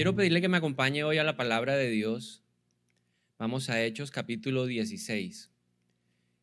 [0.00, 2.42] Quiero pedirle que me acompañe hoy a la palabra de Dios.
[3.38, 5.50] Vamos a Hechos capítulo 16.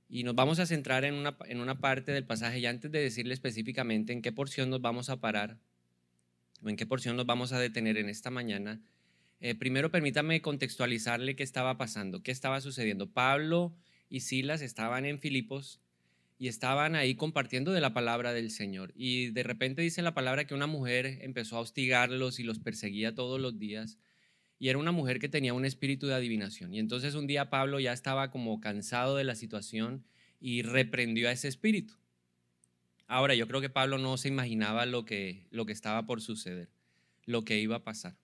[0.09, 3.01] Y nos vamos a centrar en una, en una parte del pasaje y antes de
[3.01, 5.57] decirle específicamente en qué porción nos vamos a parar
[6.61, 8.79] o en qué porción nos vamos a detener en esta mañana,
[9.39, 13.09] eh, primero permítame contextualizarle qué estaba pasando, qué estaba sucediendo.
[13.09, 13.75] Pablo
[14.07, 15.81] y Silas estaban en Filipos
[16.39, 18.93] y estaban ahí compartiendo de la palabra del Señor.
[18.95, 23.15] Y de repente dice la palabra que una mujer empezó a hostigarlos y los perseguía
[23.15, 23.97] todos los días.
[24.59, 26.73] Y era una mujer que tenía un espíritu de adivinación.
[26.73, 30.05] Y entonces un día Pablo ya estaba como cansado de la situación
[30.39, 31.95] y reprendió a ese espíritu.
[33.07, 36.69] Ahora, yo creo que Pablo no se imaginaba lo que, lo que estaba por suceder,
[37.25, 38.17] lo que iba a pasar.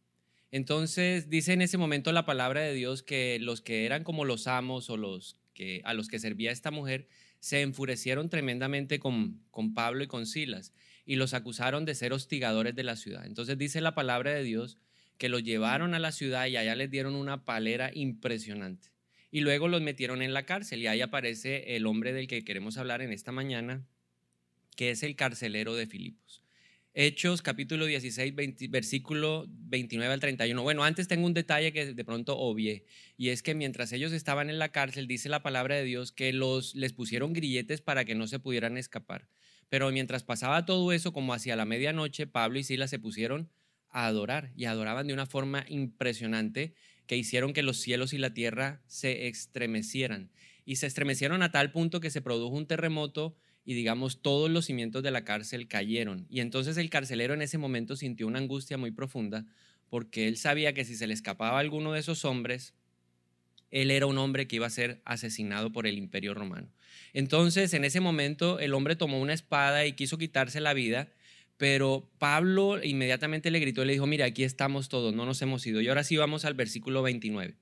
[0.52, 4.46] Entonces dice en ese momento la palabra de Dios que los que eran como los
[4.46, 7.08] amos o los que a los que servía esta mujer
[7.44, 10.72] se enfurecieron tremendamente con, con Pablo y con Silas
[11.06, 13.26] y los acusaron de ser hostigadores de la ciudad.
[13.26, 14.78] Entonces dice la palabra de Dios
[15.18, 18.94] que los llevaron a la ciudad y allá les dieron una palera impresionante.
[19.30, 22.78] Y luego los metieron en la cárcel y ahí aparece el hombre del que queremos
[22.78, 23.86] hablar en esta mañana,
[24.78, 26.43] que es el carcelero de Filipos.
[26.96, 28.36] Hechos capítulo 16,
[28.70, 30.62] versículo 29 al 31.
[30.62, 32.86] Bueno, antes tengo un detalle que de pronto obvié,
[33.18, 36.32] y es que mientras ellos estaban en la cárcel, dice la palabra de Dios que
[36.34, 39.28] los, les pusieron grilletes para que no se pudieran escapar.
[39.70, 43.50] Pero mientras pasaba todo eso, como hacia la medianoche, Pablo y Silas se pusieron
[43.90, 46.76] a adorar y adoraban de una forma impresionante
[47.08, 50.32] que hicieron que los cielos y la tierra se estremecieran.
[50.64, 54.66] Y se estremecieron a tal punto que se produjo un terremoto y digamos todos los
[54.66, 56.26] cimientos de la cárcel cayeron.
[56.30, 59.46] Y entonces el carcelero en ese momento sintió una angustia muy profunda
[59.90, 62.74] porque él sabía que si se le escapaba alguno de esos hombres,
[63.70, 66.70] él era un hombre que iba a ser asesinado por el imperio romano.
[67.14, 71.12] Entonces en ese momento el hombre tomó una espada y quiso quitarse la vida,
[71.58, 75.66] pero Pablo inmediatamente le gritó y le dijo, mira, aquí estamos todos, no nos hemos
[75.66, 75.80] ido.
[75.82, 77.56] Y ahora sí vamos al versículo 29.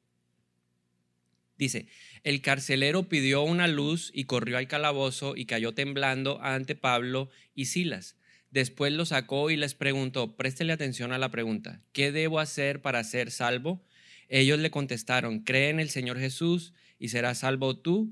[1.61, 1.85] Dice,
[2.23, 7.65] el carcelero pidió una luz y corrió al calabozo y cayó temblando ante Pablo y
[7.65, 8.15] Silas.
[8.49, 13.03] Después lo sacó y les preguntó, préstele atención a la pregunta, ¿qué debo hacer para
[13.03, 13.85] ser salvo?
[14.27, 18.11] Ellos le contestaron, cree en el Señor Jesús y serás salvo tú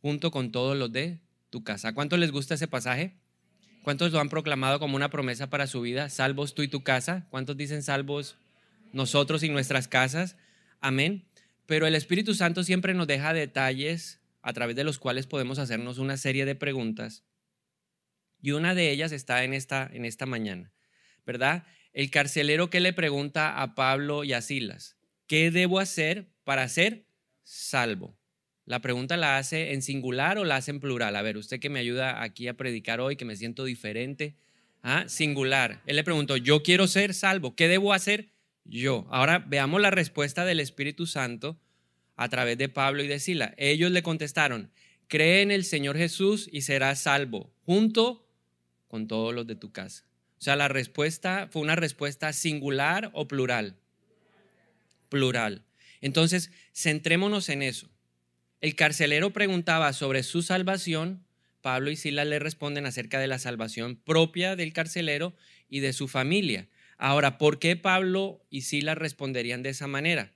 [0.00, 1.18] junto con todos los de
[1.50, 1.94] tu casa.
[1.94, 3.16] ¿Cuánto les gusta ese pasaje?
[3.82, 6.10] ¿Cuántos lo han proclamado como una promesa para su vida?
[6.10, 7.26] Salvos tú y tu casa.
[7.30, 8.36] ¿Cuántos dicen salvos
[8.92, 10.36] nosotros y nuestras casas?
[10.80, 11.24] Amén.
[11.66, 15.98] Pero el Espíritu Santo siempre nos deja detalles a través de los cuales podemos hacernos
[15.98, 17.24] una serie de preguntas.
[18.42, 20.72] Y una de ellas está en esta, en esta mañana,
[21.24, 21.64] ¿verdad?
[21.94, 27.06] El carcelero que le pregunta a Pablo y a Silas, ¿qué debo hacer para ser
[27.42, 28.18] salvo?
[28.66, 31.16] La pregunta la hace en singular o la hace en plural.
[31.16, 34.36] A ver, usted que me ayuda aquí a predicar hoy, que me siento diferente.
[34.82, 35.04] ¿Ah?
[35.06, 35.82] Singular.
[35.86, 37.56] Él le preguntó, yo quiero ser salvo.
[37.56, 38.33] ¿Qué debo hacer?
[38.64, 39.06] Yo.
[39.10, 41.58] Ahora veamos la respuesta del Espíritu Santo
[42.16, 43.54] a través de Pablo y de Sila.
[43.56, 44.70] Ellos le contestaron,
[45.08, 48.28] cree en el Señor Jesús y serás salvo, junto
[48.88, 50.04] con todos los de tu casa.
[50.38, 53.76] O sea, la respuesta fue una respuesta singular o plural.
[55.08, 55.64] Plural.
[56.00, 57.88] Entonces, centrémonos en eso.
[58.60, 61.24] El carcelero preguntaba sobre su salvación,
[61.60, 65.34] Pablo y Sila le responden acerca de la salvación propia del carcelero
[65.68, 66.68] y de su familia.
[67.06, 70.32] Ahora, ¿por qué Pablo y Silas responderían de esa manera?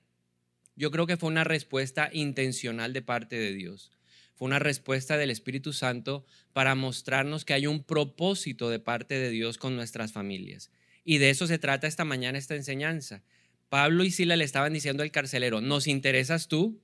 [0.77, 3.91] Yo creo que fue una respuesta intencional de parte de Dios.
[4.35, 9.31] Fue una respuesta del Espíritu Santo para mostrarnos que hay un propósito de parte de
[9.31, 10.71] Dios con nuestras familias.
[11.05, 13.23] Y de eso se trata esta mañana esta enseñanza.
[13.71, 16.83] Pablo y Silas le estaban diciendo al carcelero, nos interesas tú,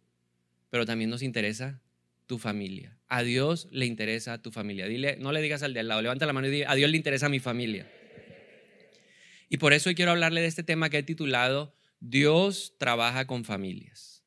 [0.71, 1.83] pero también nos interesa
[2.25, 2.97] tu familia.
[3.07, 4.87] A Dios le interesa tu familia.
[4.87, 6.91] Dile, no le digas al de al lado, levanta la mano y dile, a Dios
[6.91, 7.87] le interesa mi familia.
[9.55, 13.45] Y por eso hoy quiero hablarle de este tema que he titulado Dios trabaja con
[13.45, 14.25] familias.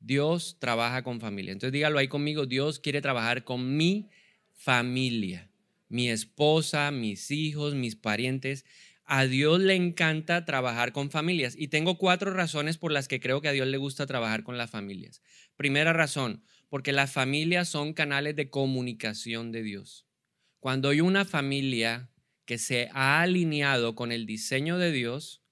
[0.00, 1.54] Dios trabaja con familias.
[1.54, 4.10] Entonces dígalo ahí conmigo, Dios quiere trabajar con mi
[4.52, 5.50] familia,
[5.88, 8.66] mi esposa, mis hijos, mis parientes.
[9.06, 13.40] A Dios le encanta trabajar con familias y tengo cuatro razones por las que creo
[13.40, 15.22] que a Dios le gusta trabajar con las familias.
[15.56, 20.06] Primera razón, porque las familias son canales de comunicación de Dios.
[20.60, 22.10] Cuando hay una familia
[22.46, 25.42] que se ha alineado con el diseño de Dios,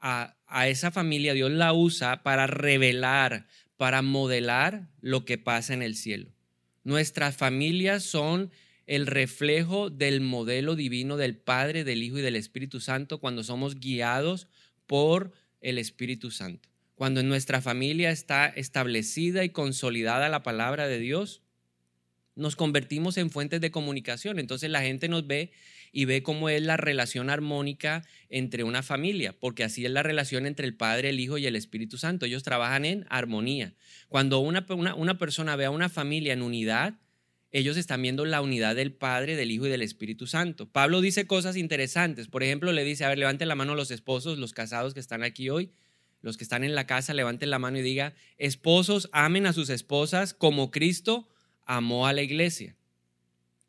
[0.00, 0.36] a,
[0.66, 3.46] esa familia Dios la usa para revelar,
[3.76, 6.34] para modelar lo que pasa en el cielo.
[6.84, 8.50] Nuestras familias son
[8.86, 13.78] el reflejo del modelo divino del Padre, del Hijo y del Espíritu Santo cuando somos
[13.78, 14.48] guiados
[14.86, 16.68] por el Espíritu Santo.
[16.96, 21.41] Cuando en nuestra familia está establecida y consolidada la palabra de Dios,
[22.34, 24.38] nos convertimos en fuentes de comunicación.
[24.38, 25.52] Entonces la gente nos ve
[25.92, 30.46] y ve cómo es la relación armónica entre una familia, porque así es la relación
[30.46, 32.24] entre el Padre, el Hijo y el Espíritu Santo.
[32.24, 33.74] Ellos trabajan en armonía.
[34.08, 36.98] Cuando una, una, persona ve a una familia en unidad,
[37.50, 40.66] ellos están viendo la unidad del Padre, del Hijo y del Espíritu Santo.
[40.70, 42.28] Pablo dice cosas interesantes.
[42.28, 45.22] Por ejemplo, le dice, a ver, levanten la mano los esposos, los casados que están
[45.22, 45.72] aquí hoy,
[46.22, 49.68] los que están en la casa, levanten la mano y diga, esposos, amen a sus
[49.68, 51.28] esposas como Cristo
[51.64, 52.76] amó a la iglesia.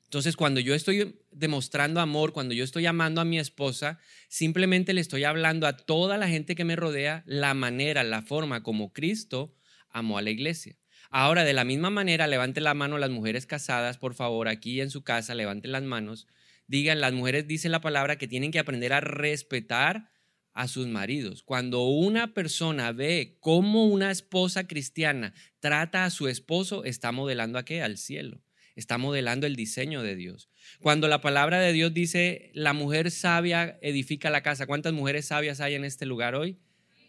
[0.05, 5.01] Entonces, cuando yo estoy demostrando amor, cuando yo estoy amando a mi esposa, simplemente le
[5.01, 9.55] estoy hablando a toda la gente que me rodea la manera, la forma como Cristo
[9.89, 10.77] amó a la iglesia.
[11.09, 14.91] Ahora, de la misma manera, levante la mano las mujeres casadas, por favor, aquí en
[14.91, 16.27] su casa, levanten las manos.
[16.67, 20.09] Digan, las mujeres dicen la palabra que tienen que aprender a respetar
[20.53, 21.43] a sus maridos.
[21.43, 27.65] Cuando una persona ve cómo una esposa cristiana trata a su esposo, está modelando a
[27.65, 27.81] qué?
[27.81, 28.41] Al cielo
[28.75, 30.49] está modelando el diseño de Dios.
[30.81, 35.59] Cuando la palabra de Dios dice, la mujer sabia edifica la casa, ¿cuántas mujeres sabias
[35.61, 36.57] hay en este lugar hoy?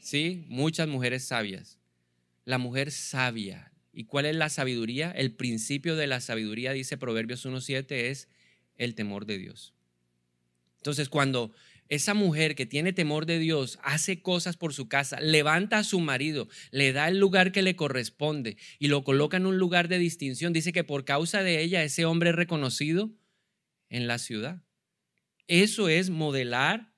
[0.01, 1.79] Sí, muchas mujeres sabias.
[2.45, 3.73] La mujer sabia.
[3.93, 5.11] ¿Y cuál es la sabiduría?
[5.13, 8.29] El principio de la sabiduría, dice Proverbios 1.7, es
[8.77, 9.73] el temor de Dios.
[10.79, 11.53] Entonces, cuando
[11.89, 16.01] esa mujer que tiene temor de Dios hace cosas por su casa, levanta a su
[16.01, 19.99] marido, le da el lugar que le corresponde y lo coloca en un lugar de
[19.99, 20.53] distinción.
[20.53, 23.13] Dice que por causa de ella ese hombre es reconocido
[23.89, 24.63] en la ciudad.
[25.47, 26.95] Eso es modelar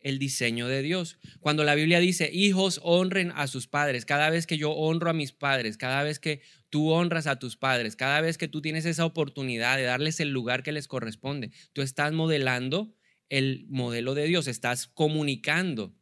[0.00, 1.18] el diseño de Dios.
[1.40, 5.14] Cuando la Biblia dice, hijos honren a sus padres, cada vez que yo honro a
[5.14, 6.40] mis padres, cada vez que
[6.70, 10.30] tú honras a tus padres, cada vez que tú tienes esa oportunidad de darles el
[10.30, 12.94] lugar que les corresponde, tú estás modelando
[13.30, 15.96] el modelo de Dios, estás comunicando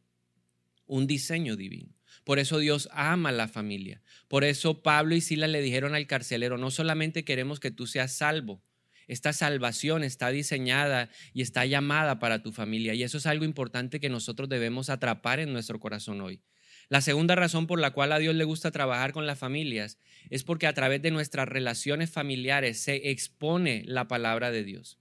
[0.85, 1.95] un diseño divino.
[2.25, 4.01] Por eso Dios ama a la familia.
[4.27, 8.11] Por eso Pablo y Sila le dijeron al carcelero, no solamente queremos que tú seas
[8.11, 8.61] salvo,
[9.09, 12.93] esta salvación está diseñada y está llamada para tu familia.
[12.93, 16.43] Y eso es algo importante que nosotros debemos atrapar en nuestro corazón hoy.
[16.89, 19.97] La segunda razón por la cual a Dios le gusta trabajar con las familias
[20.29, 24.98] es porque a través de nuestras relaciones familiares se expone la palabra de Dios.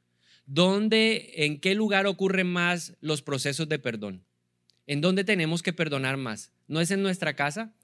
[0.48, 4.24] ¿Dónde, en qué lugar ocurren más los procesos de perdón?
[4.86, 6.52] ¿En dónde tenemos que perdonar más?
[6.68, 7.74] ¿No es en nuestra casa?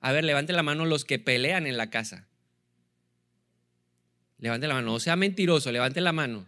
[0.00, 2.28] A ver, levante la mano los que pelean en la casa.
[4.36, 6.46] Levante la mano, no sea mentiroso, levante la mano.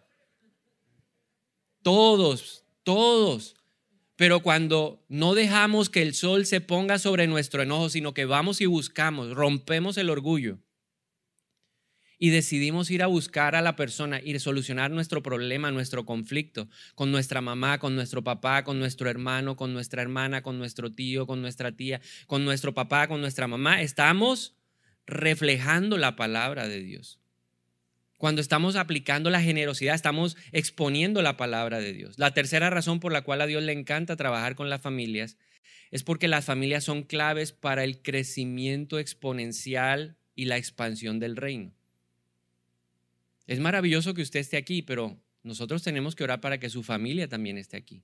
[1.81, 3.57] Todos, todos.
[4.17, 8.61] Pero cuando no dejamos que el sol se ponga sobre nuestro enojo, sino que vamos
[8.61, 10.59] y buscamos, rompemos el orgullo,
[12.23, 17.11] y decidimos ir a buscar a la persona, a solucionar nuestro problema, nuestro conflicto con
[17.11, 21.43] nuestra mamá, con nuestro papá, con nuestro hermano, con nuestra hermana, con nuestro tío, con
[21.43, 24.55] nuestra tía, con nuestro papá, con nuestra mamá, estamos
[25.05, 27.19] reflejando la palabra de Dios.
[28.19, 32.21] Cuando estamos aplicando la generosidad, estamos exponiendo la palabra de Dios.
[32.21, 35.39] La tercera razón por la cual a Dios le encanta trabajar con las familias
[35.91, 41.75] es porque las familias son claves para el crecimiento exponencial y la expansión del reino.
[43.53, 47.29] Es maravilloso que usted esté aquí, pero nosotros tenemos que orar para que su familia
[47.29, 48.03] también esté aquí.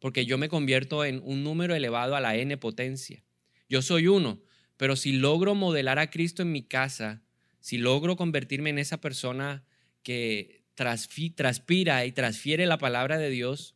[0.00, 3.22] Porque yo me convierto en un número elevado a la n potencia.
[3.68, 4.40] Yo soy uno,
[4.78, 7.20] pero si logro modelar a Cristo en mi casa,
[7.60, 9.62] si logro convertirme en esa persona
[10.02, 13.74] que transpira y transfiere la palabra de Dios,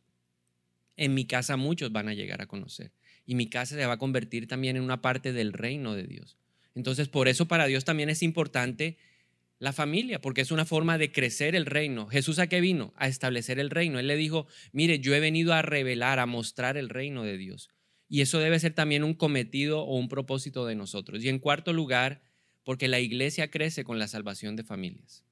[0.97, 2.91] en mi casa muchos van a llegar a conocer.
[3.27, 6.39] Y mi casa se va a convertir también en una parte del reino de Dios.
[6.73, 8.97] Entonces, por eso para Dios también es importante
[9.63, 12.07] la familia, porque es una forma de crecer el reino.
[12.07, 12.93] Jesús a qué vino?
[12.97, 13.97] A establecer el reino.
[13.97, 17.69] Él le dijo, mire, yo he venido a revelar, a mostrar el reino de Dios.
[18.09, 21.23] Y eso debe ser también un cometido o un propósito de nosotros.
[21.23, 22.23] Y en cuarto lugar,
[22.65, 25.23] porque la iglesia crece con la salvación de familias.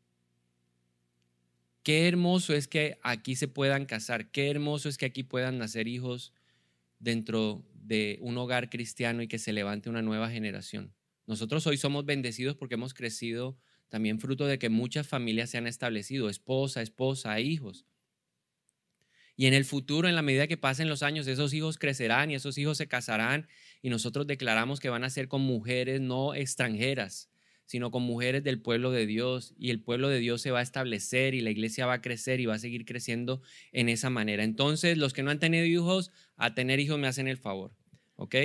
[1.84, 5.90] Qué hermoso es que aquí se puedan casar, qué hermoso es que aquí puedan nacer
[5.90, 6.32] hijos
[7.00, 10.94] dentro de un hogar cristiano y que se levante una nueva generación.
[11.28, 13.58] Nosotros hoy somos bendecidos porque hemos crecido
[13.92, 17.86] también fruto de que muchas familias se han establecido, esposa, esposa, hijos.
[19.36, 22.36] Y en el futuro, en la medida que pasen los años, esos hijos crecerán y
[22.36, 23.50] esos hijos se casarán
[23.82, 27.30] y nosotros declaramos que van a ser con mujeres no extranjeras,
[27.66, 30.64] sino con mujeres del pueblo de Dios y el pueblo de Dios se va a
[30.64, 33.42] establecer y la iglesia va a crecer y va a seguir creciendo
[33.74, 34.46] en esa manera.
[34.46, 37.76] Entonces, los que no han tenido hijos, a tener hijos me hacen el favor,
[38.16, 38.36] ¿ok?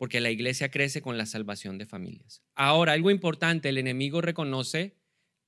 [0.00, 2.42] Porque la iglesia crece con la salvación de familias.
[2.54, 4.96] Ahora, algo importante, el enemigo reconoce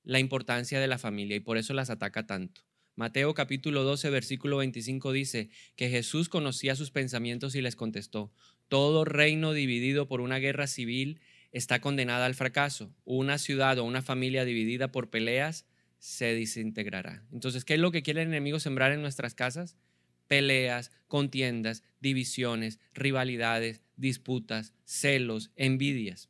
[0.03, 2.61] la importancia de la familia y por eso las ataca tanto.
[2.95, 8.31] Mateo capítulo 12, versículo 25 dice que Jesús conocía sus pensamientos y les contestó,
[8.67, 11.19] todo reino dividido por una guerra civil
[11.51, 12.93] está condenada al fracaso.
[13.05, 15.65] Una ciudad o una familia dividida por peleas
[15.97, 17.25] se desintegrará.
[17.31, 19.77] Entonces, ¿qué es lo que quiere el enemigo sembrar en nuestras casas?
[20.27, 26.29] Peleas, contiendas, divisiones, rivalidades, disputas, celos, envidias.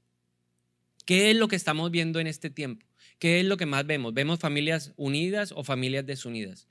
[1.06, 2.86] ¿Qué es lo que estamos viendo en este tiempo?
[3.20, 4.14] ¿Qué es lo que más vemos?
[4.14, 6.68] ¿Vemos familias unidas o familias desunidas?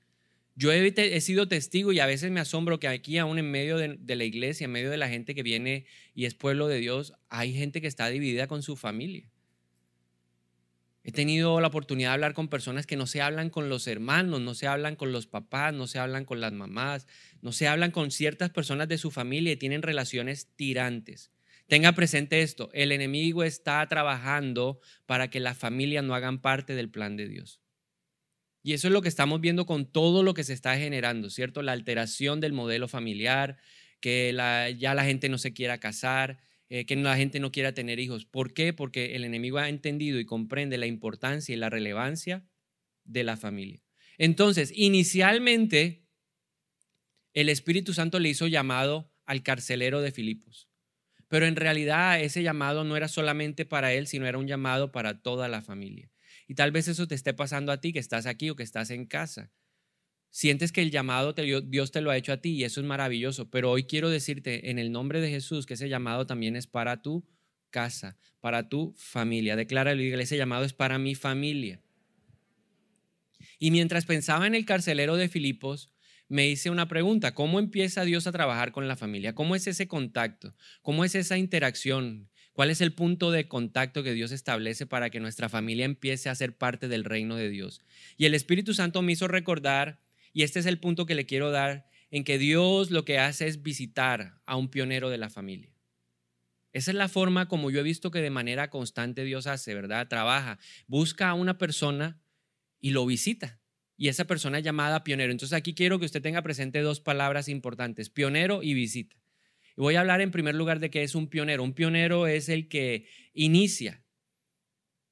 [0.54, 3.96] Yo he, sido testigo y a veces me asombro que aquí, aún en medio de,
[3.98, 7.14] de, la iglesia, en medio de la gente que viene y es pueblo de Dios,
[7.30, 9.30] hay gente que está dividida con su familia.
[11.04, 14.40] He tenido la oportunidad de hablar con personas que no se hablan con los hermanos,
[14.40, 17.08] no se hablan con los papás, no se hablan con las mamás,
[17.40, 21.32] no se hablan con ciertas personas de su familia y tienen relaciones tirantes.
[21.66, 26.90] Tenga presente esto, el enemigo está trabajando para que las familias no hagan parte del
[26.90, 27.60] plan de Dios.
[28.62, 31.62] Y eso es lo que estamos viendo con todo lo que se está generando, ¿cierto?
[31.62, 33.58] La alteración del modelo familiar,
[34.00, 34.32] que
[34.78, 36.38] ya la gente no se quiera casar,
[36.74, 38.24] eh, que la gente no quiera tener hijos.
[38.24, 38.72] ¿Por qué?
[38.72, 42.46] Porque el enemigo ha entendido y comprende la importancia y la relevancia
[43.04, 43.82] de la familia.
[44.16, 46.06] Entonces, inicialmente,
[47.34, 50.70] el Espíritu Santo le hizo llamado al carcelero de Filipos.
[51.28, 55.20] Pero en realidad ese llamado no era solamente para él, sino era un llamado para
[55.20, 56.10] toda la familia.
[56.48, 58.88] Y tal vez eso te esté pasando a ti, que estás aquí o que estás
[58.88, 59.52] en casa.
[60.34, 63.50] Sientes que el llamado Dios te lo ha hecho a ti y eso es maravilloso,
[63.50, 67.02] pero hoy quiero decirte en el nombre de Jesús que ese llamado también es para
[67.02, 67.22] tu
[67.68, 69.56] casa, para tu familia.
[69.56, 69.62] La
[69.92, 71.82] iglesia, ese llamado es para mi familia.
[73.58, 75.92] Y mientras pensaba en el carcelero de Filipos,
[76.28, 79.34] me hice una pregunta, ¿cómo empieza Dios a trabajar con la familia?
[79.34, 80.56] ¿Cómo es ese contacto?
[80.80, 82.30] ¿Cómo es esa interacción?
[82.54, 86.34] ¿Cuál es el punto de contacto que Dios establece para que nuestra familia empiece a
[86.34, 87.82] ser parte del reino de Dios?
[88.16, 90.00] Y el Espíritu Santo me hizo recordar
[90.32, 93.46] y este es el punto que le quiero dar, en que Dios lo que hace
[93.46, 95.72] es visitar a un pionero de la familia.
[96.72, 100.08] Esa es la forma como yo he visto que de manera constante Dios hace, ¿verdad?
[100.08, 102.22] Trabaja, busca a una persona
[102.80, 103.60] y lo visita.
[103.96, 105.32] Y esa persona es llamada pionero.
[105.32, 109.16] Entonces aquí quiero que usted tenga presente dos palabras importantes, pionero y visita.
[109.76, 111.62] Y voy a hablar en primer lugar de qué es un pionero.
[111.62, 114.04] Un pionero es el que inicia.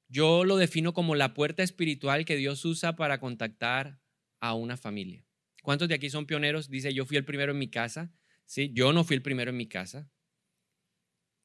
[0.07, 4.00] Yo lo defino como la puerta espiritual que Dios usa para contactar
[4.41, 5.25] a una familia.
[5.61, 6.69] ¿Cuántos de aquí son pioneros?
[6.69, 8.11] Dice, yo fui el primero en mi casa.
[8.45, 10.11] Sí, yo no fui el primero en mi casa.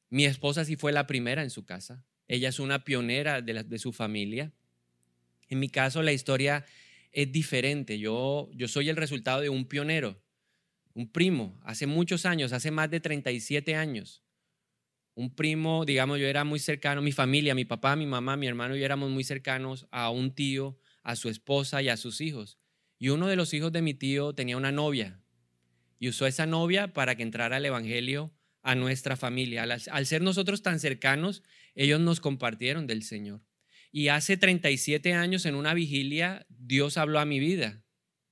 [0.09, 2.03] Mi esposa sí fue la primera en su casa.
[2.27, 4.51] Ella es una pionera de, su familia.
[5.47, 6.65] En mi caso, la historia
[7.11, 7.99] es diferente.
[7.99, 10.21] Yo, yo soy el resultado de un pionero,
[10.93, 14.23] un primo, hace muchos años, hace más de 37 años.
[15.13, 18.75] Un primo, digamos, yo era muy cercano, mi familia, mi papá, mi mamá, mi hermano
[18.75, 22.59] yo éramos muy cercanos a un tío, a su esposa y a sus hijos.
[22.99, 25.21] Y uno de los hijos de mi tío tenía una novia
[25.99, 29.63] y usó esa novia para que entrara el Evangelio a nuestra familia.
[29.63, 31.43] Al, ser nosotros tan cercanos,
[31.75, 33.41] ellos nos compartieron del Señor.
[33.91, 37.83] Y hace 37 años en una vigilia, Dios habló a mi vida,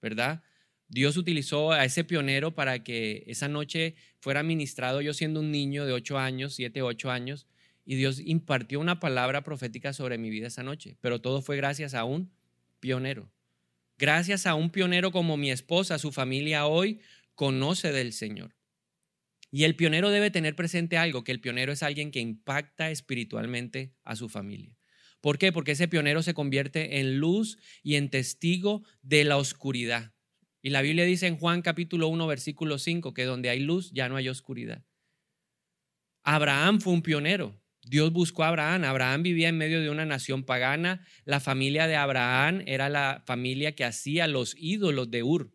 [0.01, 0.43] ¿verdad?
[0.88, 5.86] Dios utilizó a ese pionero para que esa noche fuera ministrado yo siendo un niño
[5.86, 7.48] de 8 años, 7, 8 años,
[7.86, 11.93] y Dios impartió una palabra profética sobre mi vida esa noche, pero todo fue gracias
[11.93, 12.31] a un
[12.79, 13.31] pionero.
[13.97, 16.99] Gracias a un pionero como mi esposa, su familia hoy
[17.33, 18.55] conoce del Señor.
[19.51, 23.93] Y el pionero debe tener presente algo, que el pionero es alguien que impacta espiritualmente
[24.03, 24.77] a su familia.
[25.21, 25.53] ¿Por qué?
[25.53, 30.13] Porque ese pionero se convierte en luz y en testigo de la oscuridad.
[30.61, 34.09] Y la Biblia dice en Juan capítulo 1, versículo 5, que donde hay luz ya
[34.09, 34.83] no hay oscuridad.
[36.23, 37.61] Abraham fue un pionero.
[37.85, 38.83] Dios buscó a Abraham.
[38.83, 41.05] Abraham vivía en medio de una nación pagana.
[41.23, 45.51] La familia de Abraham era la familia que hacía los ídolos de Ur.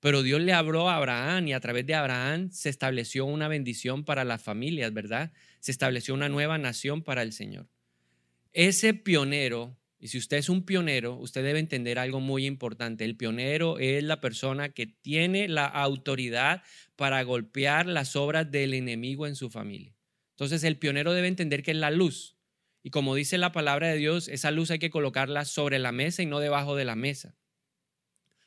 [0.00, 4.04] Pero Dios le habló a Abraham y a través de Abraham se estableció una bendición
[4.04, 5.32] para las familias, ¿verdad?
[5.60, 7.68] Se estableció una nueva nación para el Señor.
[8.52, 13.04] Ese pionero, y si usted es un pionero, usted debe entender algo muy importante.
[13.04, 16.62] El pionero es la persona que tiene la autoridad
[16.96, 19.93] para golpear las obras del enemigo en su familia.
[20.34, 22.36] Entonces el pionero debe entender que es la luz.
[22.82, 26.22] Y como dice la palabra de Dios, esa luz hay que colocarla sobre la mesa
[26.22, 27.34] y no debajo de la mesa.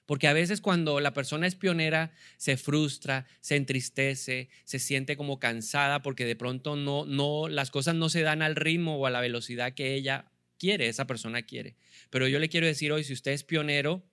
[0.06, 5.40] Porque a veces cuando la persona es pionera se frustra, se entristece, se siente como
[5.40, 9.10] cansada porque de pronto no, no, las cosas no se dan al ritmo o a
[9.10, 11.76] la velocidad que ella quiere, esa persona quiere.
[12.10, 14.06] Pero yo le quiero decir hoy, si usted es pionero,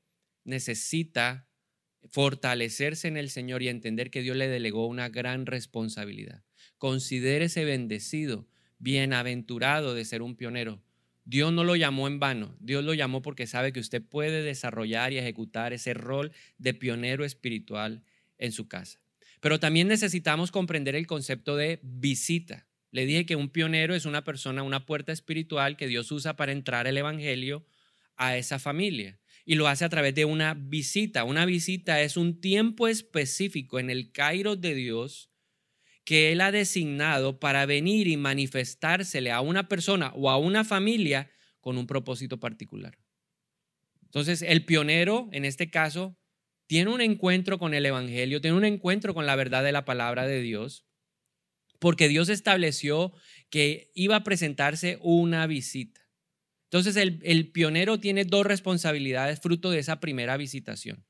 [0.43, 1.49] necesita
[2.11, 6.43] fortalecerse en el Señor y entender que Dios le delegó una gran responsabilidad.
[6.78, 10.83] Considérese bendecido, bienaventurado de ser un pionero.
[11.25, 15.12] Dios no lo llamó en vano, Dios lo llamó porque sabe que usted puede desarrollar
[15.12, 18.04] y ejecutar ese rol de pionero espiritual
[18.37, 19.00] en su casa.
[19.40, 22.66] Pero también necesitamos comprender el concepto de visita.
[22.90, 26.52] Le dije que un pionero es una persona, una puerta espiritual que Dios usa para
[26.52, 27.66] entrar el Evangelio
[28.16, 29.18] a esa familia.
[29.44, 31.25] Y lo hace a través de una visita.
[31.25, 35.30] Una visita es un tiempo específico en el Cairo de Dios
[36.04, 41.30] que Él ha designado para venir y manifestársele a una persona o a una familia
[41.61, 42.99] con un propósito particular.
[44.04, 46.16] Entonces, el pionero, en este caso,
[46.66, 50.26] tiene un encuentro con el Evangelio, tiene un encuentro con la verdad de la palabra
[50.26, 50.87] de Dios,
[51.78, 53.12] porque Dios estableció
[53.50, 56.00] que iba a presentarse una visita.
[56.64, 61.04] Entonces, el, el pionero tiene dos responsabilidades fruto de esa primera visitación.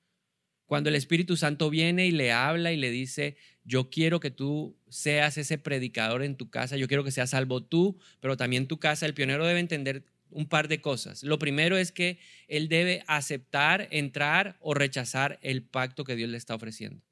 [0.67, 4.77] Cuando el Espíritu Santo viene y le habla y le dice, yo quiero que tú
[4.89, 8.79] seas ese predicador en tu casa, yo quiero que seas salvo tú, pero también tu
[8.79, 11.23] casa, el pionero debe entender un par de cosas.
[11.23, 12.19] Lo primero es que
[12.49, 17.03] él debe aceptar, entrar o rechazar el pacto que Dios le está ofreciendo.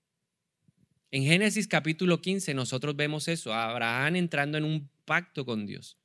[1.10, 5.98] En Génesis capítulo 15 nosotros vemos eso, Abraham entrando en un pacto con Dios,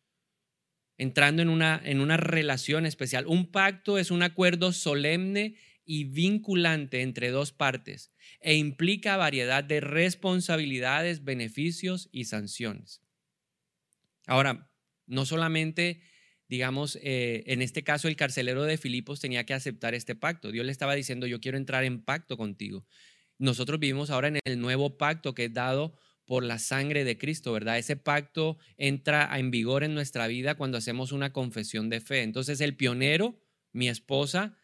[0.98, 3.26] entrando en una, en una relación especial.
[3.26, 5.56] Un pacto es un acuerdo solemne
[5.88, 13.02] y vinculante entre dos partes e implica variedad de responsabilidades, beneficios y sanciones.
[14.28, 14.70] Ahora,
[15.06, 16.02] no solamente,
[16.50, 20.52] digamos, eh, en este caso el carcelero de Filipos tenía que aceptar este pacto.
[20.52, 22.86] Dios le estaba diciendo, yo quiero entrar en pacto contigo.
[23.40, 27.54] Nosotros vivimos ahora en el nuevo pacto que es dado por la sangre de Cristo,
[27.54, 27.78] ¿verdad?
[27.78, 32.24] Ese pacto entra en vigor en nuestra vida cuando hacemos una confesión de fe.
[32.24, 33.40] Entonces el pionero,
[33.72, 34.58] mi esposa,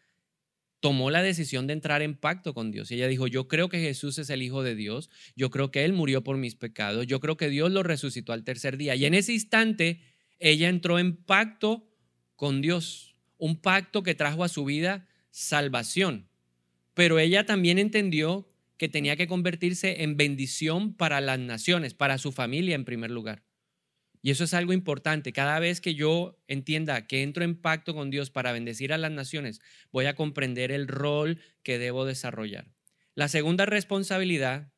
[0.84, 2.90] tomó la decisión de entrar en pacto con Dios.
[2.90, 5.86] Y ella dijo, yo creo que Jesús es el Hijo de Dios, yo creo que
[5.86, 8.94] Él murió por mis pecados, yo creo que Dios lo resucitó al tercer día.
[8.94, 10.02] Y en ese instante,
[10.40, 11.88] ella entró en pacto
[12.36, 16.28] con Dios, un pacto que trajo a su vida salvación.
[16.92, 22.30] Pero ella también entendió que tenía que convertirse en bendición para las naciones, para su
[22.30, 23.42] familia en primer lugar.
[24.24, 25.34] Y eso es algo importante.
[25.34, 29.10] Cada vez que yo entienda que entro en pacto con Dios para bendecir a las
[29.10, 29.60] naciones,
[29.92, 32.72] voy a comprender el rol que debo desarrollar.
[33.14, 34.72] La segunda responsabilidad,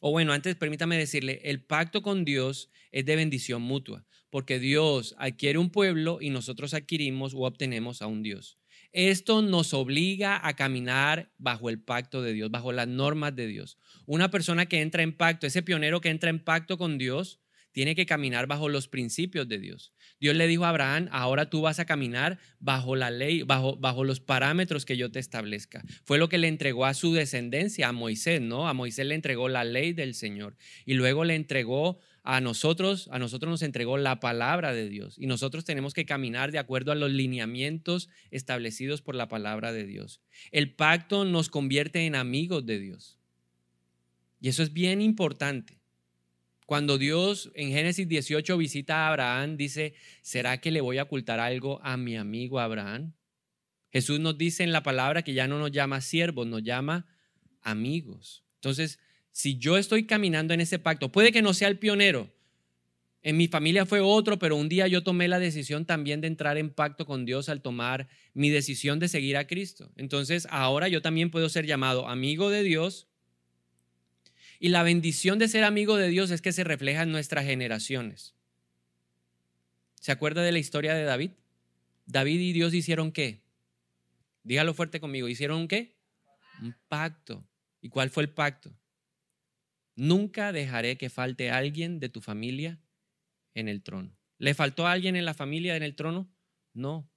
[0.00, 5.16] o bueno, antes permítame decirle, el pacto con Dios es de bendición mutua, porque Dios
[5.18, 8.56] adquiere un pueblo y nosotros adquirimos o obtenemos a un Dios.
[8.92, 13.78] Esto nos obliga a caminar bajo el pacto de Dios, bajo las normas de Dios.
[14.06, 17.40] Una persona que entra en pacto, ese pionero que entra en pacto con Dios,
[17.72, 19.92] tiene que caminar bajo los principios de Dios.
[20.20, 24.04] Dios le dijo a Abraham, ahora tú vas a caminar bajo la ley, bajo, bajo
[24.04, 25.82] los parámetros que yo te establezca.
[26.04, 28.68] Fue lo que le entregó a su descendencia, a Moisés, ¿no?
[28.68, 33.18] A Moisés le entregó la ley del Señor y luego le entregó a nosotros, a
[33.18, 36.94] nosotros nos entregó la palabra de Dios y nosotros tenemos que caminar de acuerdo a
[36.94, 40.20] los lineamientos establecidos por la palabra de Dios.
[40.52, 43.18] El pacto nos convierte en amigos de Dios.
[44.40, 45.81] Y eso es bien importante.
[46.66, 51.40] Cuando Dios en Génesis 18 visita a Abraham, dice, ¿será que le voy a ocultar
[51.40, 53.14] algo a mi amigo Abraham?
[53.92, 57.06] Jesús nos dice en la palabra que ya no nos llama siervos, nos llama
[57.60, 58.42] amigos.
[58.54, 58.98] Entonces,
[59.30, 62.30] si yo estoy caminando en ese pacto, puede que no sea el pionero.
[63.22, 66.58] En mi familia fue otro, pero un día yo tomé la decisión también de entrar
[66.58, 69.92] en pacto con Dios al tomar mi decisión de seguir a Cristo.
[69.96, 73.08] Entonces, ahora yo también puedo ser llamado amigo de Dios
[74.62, 78.36] y la bendición de ser amigo de Dios es que se refleja en nuestras generaciones.
[80.00, 81.32] ¿Se acuerda de la historia de David?
[82.06, 83.42] David y Dios hicieron qué?
[84.44, 85.26] Dígalo fuerte conmigo.
[85.26, 85.96] ¿Hicieron qué?
[86.60, 87.44] Un pacto.
[87.80, 88.72] ¿Y cuál fue el pacto?
[89.96, 92.78] Nunca dejaré que falte alguien de tu familia
[93.54, 94.16] en el trono.
[94.38, 96.32] ¿Le faltó alguien en la familia en el trono?
[96.72, 97.11] No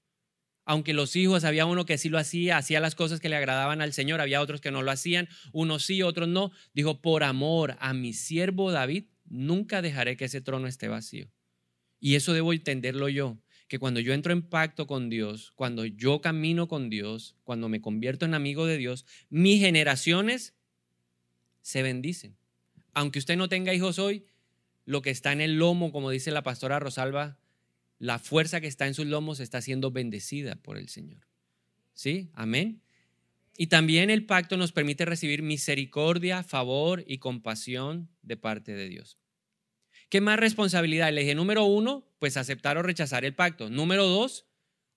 [0.65, 3.81] aunque los hijos, había uno que sí lo hacía, hacía las cosas que le agradaban
[3.81, 6.51] al Señor, había otros que no lo hacían, unos sí, otros no.
[6.73, 11.29] Dijo, por amor a mi siervo David, nunca dejaré que ese trono esté vacío.
[11.99, 16.19] Y eso debo entenderlo yo, que cuando yo entro en pacto con Dios, cuando yo
[16.21, 20.55] camino con Dios, cuando me convierto en amigo de Dios, mis generaciones
[21.61, 22.37] se bendicen.
[22.93, 24.25] Aunque usted no tenga hijos hoy,
[24.85, 27.37] lo que está en el lomo, como dice la pastora Rosalba,
[27.99, 31.27] la fuerza que está en sus lomos está siendo bendecida por el Señor.
[31.93, 32.29] ¿Sí?
[32.33, 32.81] Amén.
[33.57, 39.17] Y también el pacto nos permite recibir misericordia, favor y compasión de parte de Dios.
[40.09, 41.11] ¿Qué más responsabilidad?
[41.13, 43.69] Le dije, número uno, pues aceptar o rechazar el pacto.
[43.69, 44.45] Número dos,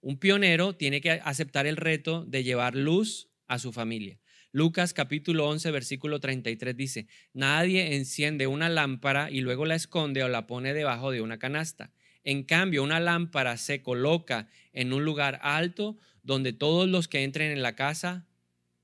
[0.01, 4.21] un pionero tiene que aceptar el reto de llevar luz a su familia.
[4.51, 10.29] Lucas capítulo 11, versículo 33 dice, nadie enciende una lámpara y luego la esconde o
[10.29, 11.93] la pone debajo de una canasta
[12.29, 17.51] en cambio, una lámpara se coloca en un lugar alto donde todos los que entren
[17.51, 18.27] en la casa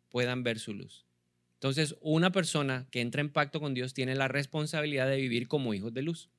[0.09, 1.05] puedan ver su luz.
[1.53, 5.75] Entonces, una persona que entra en pacto con Dios tiene la responsabilidad de vivir como
[5.75, 6.31] hijos de luz.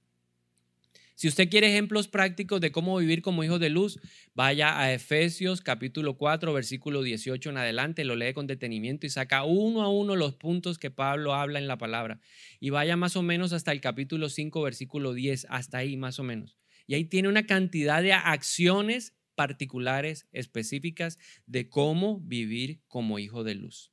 [1.14, 4.00] Si usted quiere ejemplos prácticos de cómo vivir como hijos de luz,
[4.34, 9.44] vaya a Efesios capítulo 4, versículo 18 en adelante, lo lee con detenimiento y saca
[9.44, 12.20] uno a uno los puntos que Pablo habla en la palabra.
[12.60, 16.24] Y vaya más o menos hasta el capítulo 5, versículo 10, hasta ahí más o
[16.24, 16.58] menos.
[16.88, 23.56] Y ahí tiene una cantidad de acciones particulares, específicas, de cómo vivir como hijo de
[23.56, 23.92] luz.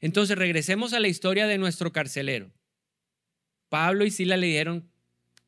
[0.00, 2.52] Entonces regresemos a la historia de nuestro carcelero.
[3.68, 4.90] Pablo y Sila le dijeron,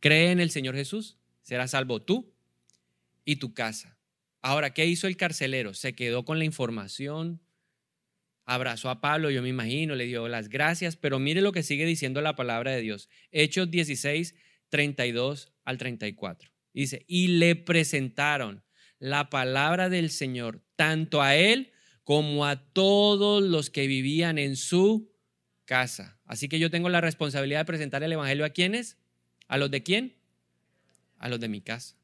[0.00, 2.34] Cree en el Señor Jesús, serás salvo tú
[3.24, 3.98] y tu casa.
[4.42, 5.74] Ahora, ¿qué hizo el carcelero?
[5.74, 7.40] Se quedó con la información,
[8.44, 11.86] abrazó a Pablo, yo me imagino, le dio las gracias, pero mire lo que sigue
[11.86, 13.08] diciendo la palabra de Dios.
[13.32, 14.34] Hechos 16,
[14.68, 16.50] 32 al 34.
[16.72, 18.64] Dice, y le presentaron
[18.98, 21.72] la palabra del Señor, tanto a él
[22.04, 25.12] como a todos los que vivían en su
[25.64, 26.18] casa.
[26.24, 28.96] Así que yo tengo la responsabilidad de presentar el Evangelio a quienes?
[29.48, 30.16] ¿A los de quién?
[31.18, 31.96] A los de mi casa.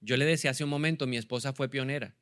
[0.00, 2.14] Yo le decía hace un momento, mi esposa fue pionera.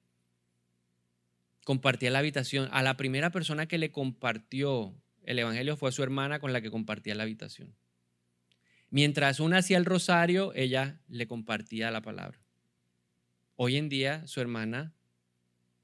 [1.64, 2.68] Compartía la habitación.
[2.72, 6.70] A la primera persona que le compartió el Evangelio fue su hermana con la que
[6.70, 7.74] compartía la habitación.
[8.90, 12.40] Mientras una hacía el rosario, ella le compartía la palabra.
[13.56, 14.94] Hoy en día su hermana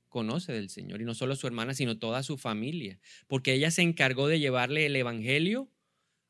[0.08, 3.82] conoce del Señor y no solo su hermana, sino toda su familia, porque ella se
[3.82, 5.70] encargó de llevarle el Evangelio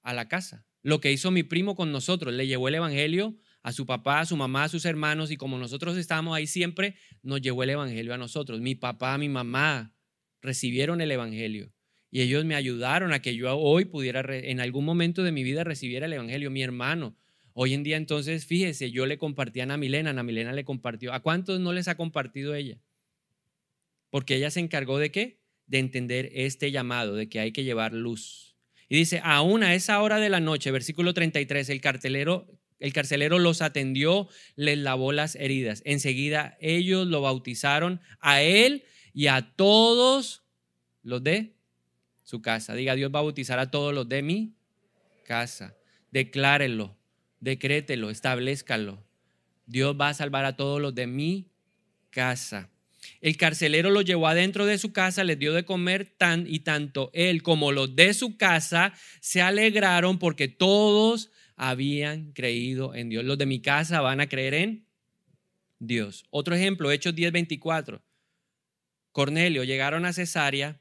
[0.03, 2.33] a la casa lo que hizo mi primo con nosotros.
[2.33, 5.59] Le llevó el Evangelio a su papá, a su mamá, a sus hermanos y como
[5.59, 8.61] nosotros estábamos ahí siempre, nos llevó el Evangelio a nosotros.
[8.61, 9.97] Mi papá, mi mamá
[10.41, 11.73] recibieron el Evangelio
[12.17, 15.65] y ellos me ayudaron a que yo hoy pudiera, en algún momento de mi vida,
[15.65, 16.51] recibir el Evangelio.
[16.51, 17.15] Mi hermano.
[17.53, 21.13] Hoy en día entonces, fíjese, yo le compartí a Ana Milena, Ana Milena le compartió.
[21.13, 22.79] ¿A cuántos no les ha compartido ella?
[24.09, 25.43] Porque ella se encargó de qué?
[25.67, 28.57] De entender este llamado, de que hay que llevar luz
[28.89, 31.83] y dice, aún a esa hora de la noche, versículo 33, el
[32.79, 35.83] el carcelero los atendió, les lavó las heridas.
[35.85, 40.45] Enseguida ellos lo bautizaron a él y a todos
[41.03, 41.56] los de
[42.27, 42.75] su casa.
[42.75, 44.57] Diga, Dios va a bautizar a todos los de mi
[45.25, 45.75] casa.
[46.11, 46.97] Declárelo,
[47.41, 49.03] decrételo, establezcalo.
[49.65, 51.47] Dios va a salvar a todos los de mi
[52.11, 52.69] casa.
[53.21, 57.11] El carcelero lo llevó adentro de su casa, les dio de comer tan y tanto
[57.15, 63.25] él como los de su casa se alegraron porque todos habían creído en Dios.
[63.25, 64.87] Los de mi casa van a creer en
[65.79, 66.25] Dios.
[66.31, 68.03] Otro ejemplo, Hechos 10:24.
[69.13, 70.81] Cornelio llegaron a Cesarea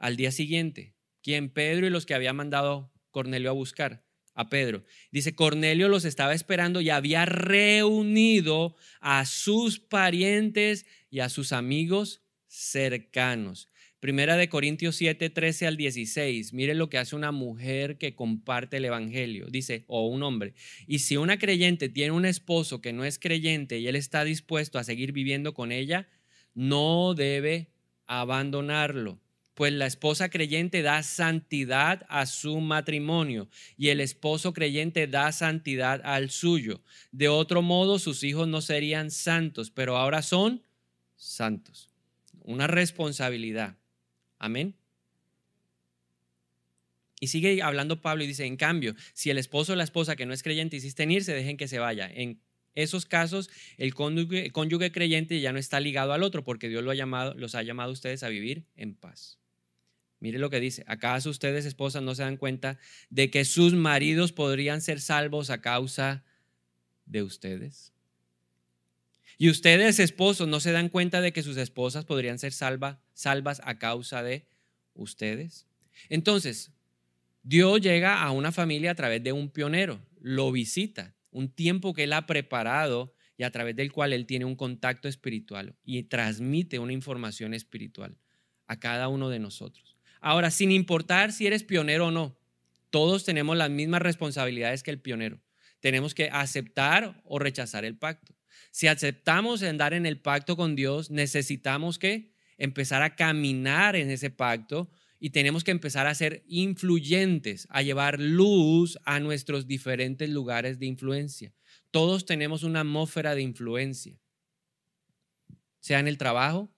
[0.00, 0.96] al día siguiente.
[1.22, 4.02] quien Pedro y los que había mandado Cornelio a buscar
[4.34, 4.84] a Pedro.
[5.12, 12.22] Dice, Cornelio los estaba esperando y había reunido a sus parientes y a sus amigos
[12.46, 13.68] cercanos.
[13.98, 16.54] Primera de Corintios 7, 13 al 16.
[16.54, 19.48] Mire lo que hace una mujer que comparte el Evangelio.
[19.50, 20.54] Dice, o un hombre.
[20.86, 24.78] Y si una creyente tiene un esposo que no es creyente y él está dispuesto
[24.78, 26.08] a seguir viviendo con ella,
[26.54, 27.74] no debe
[28.06, 29.20] abandonarlo
[29.60, 36.00] pues la esposa creyente da santidad a su matrimonio y el esposo creyente da santidad
[36.02, 36.82] al suyo.
[37.12, 40.62] De otro modo, sus hijos no serían santos, pero ahora son
[41.14, 41.90] santos.
[42.40, 43.76] Una responsabilidad.
[44.38, 44.76] Amén.
[47.20, 50.24] Y sigue hablando Pablo y dice, en cambio, si el esposo o la esposa que
[50.24, 52.10] no es creyente insisten en irse, dejen que se vaya.
[52.10, 52.40] En
[52.74, 56.92] esos casos, el cónyuge, cónyuge, creyente ya no está ligado al otro porque Dios lo
[56.92, 59.39] ha llamado, los ha llamado a ustedes a vivir en paz.
[60.20, 62.78] Mire lo que dice, ¿acaso ustedes esposas no se dan cuenta
[63.08, 66.24] de que sus maridos podrían ser salvos a causa
[67.06, 67.92] de ustedes?
[69.38, 73.62] Y ustedes esposos no se dan cuenta de que sus esposas podrían ser salva, salvas
[73.64, 74.46] a causa de
[74.92, 75.66] ustedes.
[76.10, 76.72] Entonces,
[77.42, 82.04] Dios llega a una familia a través de un pionero, lo visita, un tiempo que
[82.04, 86.78] él ha preparado y a través del cual él tiene un contacto espiritual y transmite
[86.78, 88.18] una información espiritual
[88.66, 89.89] a cada uno de nosotros.
[90.20, 92.38] Ahora, sin importar si eres pionero o no,
[92.90, 95.40] todos tenemos las mismas responsabilidades que el pionero.
[95.80, 98.34] Tenemos que aceptar o rechazar el pacto.
[98.70, 104.30] Si aceptamos andar en el pacto con Dios, necesitamos que empezar a caminar en ese
[104.30, 110.78] pacto y tenemos que empezar a ser influyentes, a llevar luz a nuestros diferentes lugares
[110.78, 111.54] de influencia.
[111.90, 114.18] Todos tenemos una atmósfera de influencia,
[115.80, 116.70] sea en el trabajo,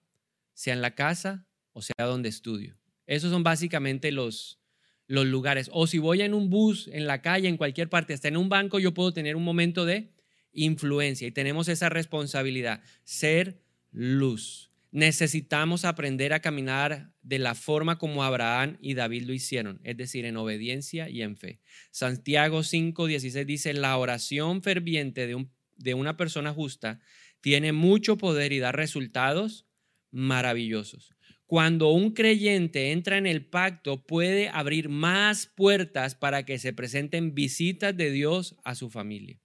[0.53, 2.77] sea en la casa o sea donde estudio.
[3.07, 4.59] Esos son básicamente los,
[5.07, 5.69] los lugares.
[5.73, 8.49] O si voy en un bus, en la calle, en cualquier parte, hasta en un
[8.49, 10.13] banco, yo puedo tener un momento de
[10.51, 13.61] influencia y tenemos esa responsabilidad, ser
[13.91, 19.97] luz, necesitamos aprender a caminar de la forma como Abraham y David lo hicieron, es
[19.97, 21.59] decir, en obediencia y en fe.
[21.89, 26.99] Santiago 5:16 dice, la oración ferviente de, un, de una persona justa
[27.41, 29.65] tiene mucho poder y da resultados
[30.11, 31.12] maravillosos.
[31.45, 37.35] Cuando un creyente entra en el pacto, puede abrir más puertas para que se presenten
[37.35, 39.41] visitas de Dios a su familia.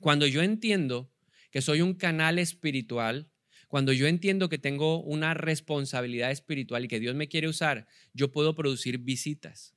[0.00, 1.12] Cuando yo entiendo
[1.50, 3.30] que soy un canal espiritual,
[3.68, 8.32] cuando yo entiendo que tengo una responsabilidad espiritual y que Dios me quiere usar, yo
[8.32, 9.74] puedo producir visitas.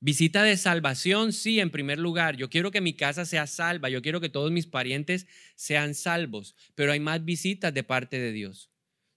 [0.00, 2.36] Visita de salvación, sí, en primer lugar.
[2.36, 6.54] Yo quiero que mi casa sea salva, yo quiero que todos mis parientes sean salvos,
[6.74, 8.70] pero hay más visitas de parte de Dios.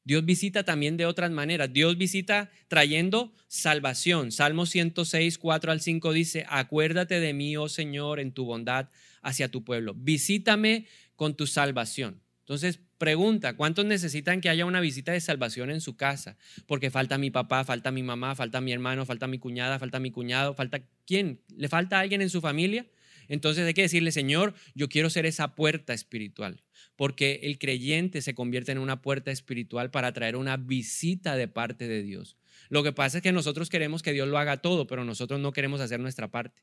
[0.09, 1.71] Dios visita también de otras maneras.
[1.71, 4.31] Dios visita trayendo salvación.
[4.31, 8.89] Salmo 106, 4 al 5 dice, acuérdate de mí, oh Señor, en tu bondad
[9.21, 9.93] hacia tu pueblo.
[9.95, 12.23] Visítame con tu salvación.
[12.39, 16.37] Entonces, pregunta, ¿cuántos necesitan que haya una visita de salvación en su casa?
[16.65, 20.09] Porque falta mi papá, falta mi mamá, falta mi hermano, falta mi cuñada, falta mi
[20.09, 21.43] cuñado, falta quién?
[21.55, 22.87] ¿Le falta alguien en su familia?
[23.29, 26.63] Entonces hay que decirle, Señor, yo quiero ser esa puerta espiritual,
[26.97, 31.87] porque el creyente se convierte en una puerta espiritual para traer una visita de parte
[31.87, 32.35] de Dios.
[32.67, 35.53] Lo que pasa es que nosotros queremos que Dios lo haga todo, pero nosotros no
[35.53, 36.61] queremos hacer nuestra parte.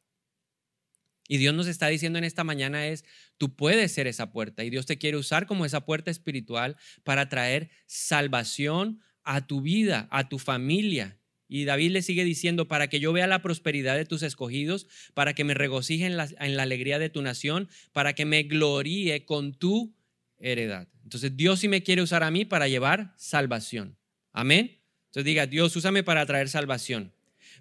[1.28, 3.04] Y Dios nos está diciendo en esta mañana es,
[3.36, 7.28] tú puedes ser esa puerta y Dios te quiere usar como esa puerta espiritual para
[7.28, 11.18] traer salvación a tu vida, a tu familia.
[11.48, 15.34] Y David le sigue diciendo, para que yo vea la prosperidad de tus escogidos, para
[15.34, 19.24] que me regocije en la, en la alegría de tu nación, para que me gloríe
[19.24, 19.94] con tu
[20.38, 20.88] heredad.
[21.04, 23.96] Entonces Dios sí me quiere usar a mí para llevar salvación.
[24.32, 24.80] Amén.
[25.06, 27.12] Entonces diga, Dios, úsame para traer salvación.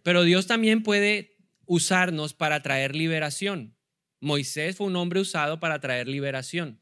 [0.04, 3.76] Pero Dios también puede usarnos para traer liberación.
[4.20, 6.80] Moisés fue un hombre usado para traer liberación.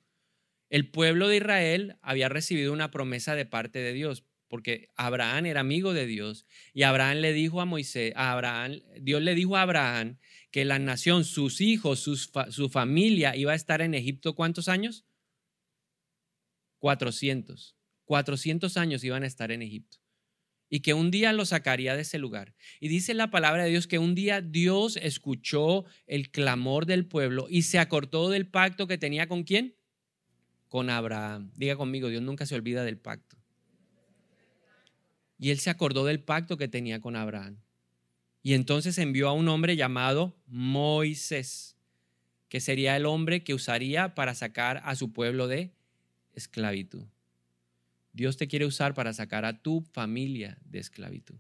[0.70, 5.62] El pueblo de Israel había recibido una promesa de parte de Dios, porque Abraham era
[5.62, 9.64] amigo de Dios y Abraham le dijo a Moisés, a Abraham, Dios le dijo a
[9.64, 10.20] Abraham
[10.52, 15.06] que la nación, sus hijos, su familia iba a estar en Egipto ¿cuántos años?
[16.78, 17.76] 400.
[18.06, 19.98] 400 años iban a estar en Egipto
[20.70, 22.54] y que un día lo sacaría de ese lugar.
[22.80, 27.48] Y dice la palabra de Dios que un día Dios escuchó el clamor del pueblo
[27.50, 29.76] y se acordó del pacto que tenía con quién?
[30.68, 31.50] Con Abraham.
[31.56, 33.43] Diga conmigo, Dios nunca se olvida del pacto.
[35.44, 37.58] Y él se acordó del pacto que tenía con Abraham.
[38.44, 41.76] Y entonces envió a un hombre llamado Moisés,
[42.48, 45.74] que sería el hombre que usaría para sacar a su pueblo de
[46.32, 47.04] esclavitud.
[48.14, 51.36] Dios te quiere usar para sacar a tu familia de esclavitud.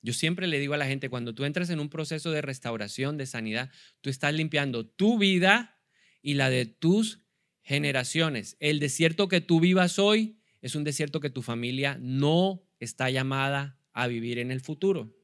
[0.00, 3.18] Yo siempre le digo a la gente, cuando tú entras en un proceso de restauración,
[3.18, 5.78] de sanidad, tú estás limpiando tu vida
[6.22, 7.20] y la de tus
[7.60, 8.56] generaciones.
[8.60, 13.78] El desierto que tú vivas hoy es un desierto que tu familia no está llamada
[13.92, 15.14] a vivir en el futuro.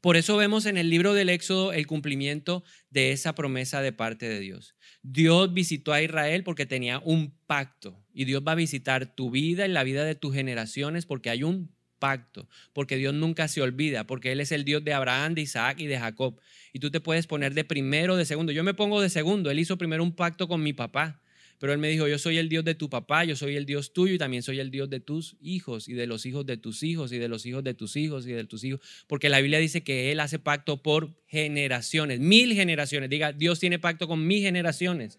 [0.00, 4.28] Por eso vemos en el libro del Éxodo el cumplimiento de esa promesa de parte
[4.28, 4.74] de Dios.
[5.02, 9.66] Dios visitó a Israel porque tenía un pacto y Dios va a visitar tu vida
[9.66, 14.06] y la vida de tus generaciones porque hay un pacto, porque Dios nunca se olvida,
[14.06, 16.40] porque Él es el Dios de Abraham, de Isaac y de Jacob.
[16.72, 18.52] Y tú te puedes poner de primero, de segundo.
[18.52, 19.50] Yo me pongo de segundo.
[19.50, 21.20] Él hizo primero un pacto con mi papá.
[21.58, 23.92] Pero él me dijo, yo soy el Dios de tu papá, yo soy el Dios
[23.92, 26.84] tuyo y también soy el Dios de tus hijos y de los hijos de tus
[26.84, 28.80] hijos y de los hijos de tus hijos y de tus hijos.
[29.08, 33.10] Porque la Biblia dice que Él hace pacto por generaciones, mil generaciones.
[33.10, 35.18] Diga, Dios tiene pacto con mil generaciones.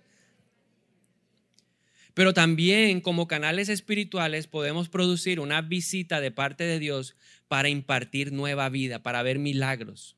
[2.13, 7.17] Pero también como canales espirituales podemos producir una visita de parte de Dios
[7.49, 10.15] para impartir nueva vida, para ver milagros.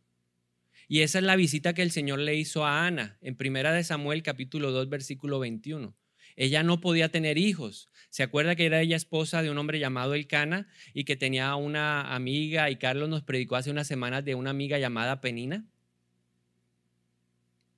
[0.88, 3.84] Y esa es la visita que el Señor le hizo a Ana en Primera de
[3.84, 5.96] Samuel capítulo 2 versículo 21.
[6.36, 7.90] Ella no podía tener hijos.
[8.10, 12.14] ¿Se acuerda que era ella esposa de un hombre llamado Elcana y que tenía una
[12.14, 15.66] amiga y Carlos nos predicó hace unas semanas de una amiga llamada Penina?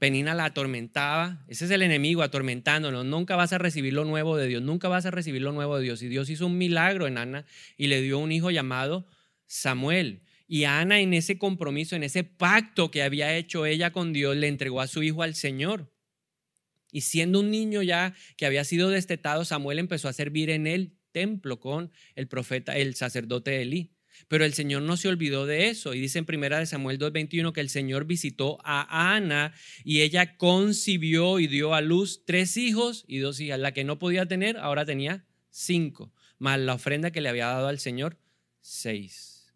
[0.03, 1.45] Penina la atormentaba.
[1.47, 3.05] Ese es el enemigo atormentándonos.
[3.05, 4.61] Nunca vas a recibir lo nuevo de Dios.
[4.61, 6.01] Nunca vas a recibir lo nuevo de Dios.
[6.01, 7.45] Y Dios hizo un milagro en Ana
[7.77, 9.07] y le dio un hijo llamado
[9.45, 10.23] Samuel.
[10.45, 14.49] Y Ana en ese compromiso, en ese pacto que había hecho ella con Dios, le
[14.49, 15.92] entregó a su hijo al Señor.
[16.93, 20.93] Y siendo un niño ya que había sido destetado, Samuel empezó a servir en el
[21.11, 23.91] templo con el profeta, el sacerdote Elí.
[24.27, 25.95] Pero el Señor no se olvidó de eso.
[25.95, 29.53] Y dice en primera de Samuel 2.21 que el Señor visitó a Ana
[29.83, 33.59] y ella concibió y dio a luz tres hijos y dos hijas.
[33.59, 36.13] La que no podía tener, ahora tenía cinco.
[36.37, 38.19] Más la ofrenda que le había dado al Señor,
[38.61, 39.51] seis.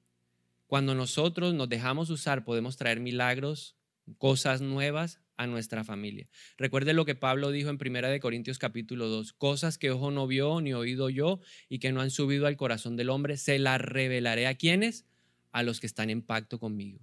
[0.65, 3.78] Cuando nosotros nos dejamos usar, podemos traer milagros,
[4.17, 6.28] cosas nuevas a nuestra familia.
[6.58, 10.60] Recuerde lo que Pablo dijo en 1 Corintios capítulo 2, cosas que ojo no vio
[10.62, 14.47] ni oído yo y que no han subido al corazón del hombre, se las revelaré
[14.47, 15.06] a quienes,
[15.52, 17.00] a los que están en pacto conmigo.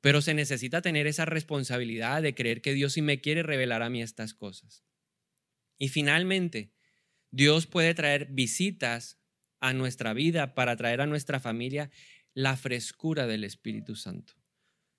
[0.00, 3.90] Pero se necesita tener esa responsabilidad de creer que Dios sí me quiere revelar a
[3.90, 4.84] mí estas cosas.
[5.78, 6.72] Y finalmente,
[7.30, 9.18] Dios puede traer visitas
[9.60, 11.90] a nuestra vida para traer a nuestra familia
[12.34, 14.34] la frescura del Espíritu Santo.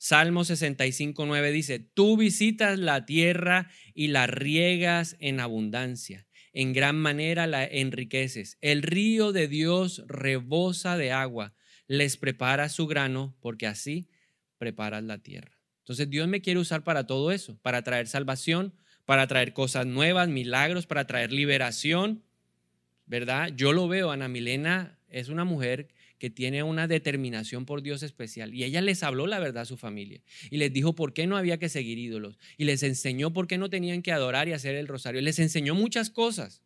[0.08, 6.96] Salmo 65, 9 dice, tú visitas la tierra y la riegas en abundancia, en gran
[6.96, 8.60] manera la enriqueces.
[8.62, 11.56] El río de Dios rebosa de agua,
[11.88, 14.08] les prepara su grano, porque así
[14.60, 15.58] preparas la tierra.
[15.80, 20.30] Entonces Dios me quiere usar para todo eso, para traer salvación, para traer cosas nuevas,
[20.30, 22.24] milagros, para traer liberación,
[23.08, 23.50] ¿verdad?
[23.56, 28.54] Yo lo veo, Ana Milena es una mujer que tiene una determinación por Dios especial.
[28.54, 31.38] Y ella les habló la verdad a su familia y les dijo por qué no
[31.38, 34.75] había que seguir ídolos y les enseñó por qué no tenían que adorar y hacer
[34.75, 35.21] el rosario.
[35.21, 36.62] Les enseñó muchas cosas.